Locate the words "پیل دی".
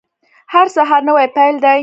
1.35-1.79